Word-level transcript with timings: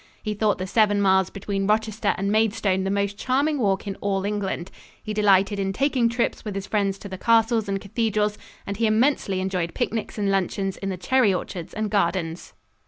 He 0.23 0.33
thought 0.33 0.57
the 0.57 0.65
seven 0.65 0.99
miles 0.99 1.29
between 1.29 1.67
Rochester 1.67 2.15
and 2.17 2.31
Maidstone 2.31 2.85
the 2.85 2.89
most 2.89 3.19
charming 3.19 3.59
walk 3.59 3.85
in 3.85 3.95
all 3.97 4.25
England. 4.25 4.71
He 5.03 5.13
delighted 5.13 5.59
in 5.59 5.73
taking 5.73 6.09
trips 6.09 6.43
with 6.43 6.55
his 6.55 6.65
friends 6.65 6.97
to 6.97 7.07
the 7.07 7.19
castles 7.19 7.69
and 7.69 7.79
cathedrals 7.79 8.39
and 8.65 8.77
he 8.77 8.87
immensely 8.87 9.39
enjoyed 9.39 9.75
picnics 9.75 10.17
and 10.17 10.31
luncheons 10.31 10.75
in 10.77 10.89
the 10.89 10.97
cherry 10.97 11.31
orchards 11.31 11.71
and 11.71 11.91
gardens. 11.91 12.53